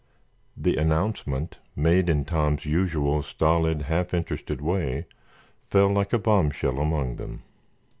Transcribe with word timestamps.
The 0.57 0.77
announcement, 0.77 1.59
made 1.75 2.09
in 2.09 2.25
Tom's 2.25 2.65
usual 2.65 3.21
stolid, 3.21 3.83
half 3.83 4.15
interested 4.15 4.59
way, 4.59 5.05
fell 5.69 5.89
like 5.91 6.11
a 6.11 6.17
bombshell 6.17 6.79
among 6.79 7.17
them. 7.17 7.43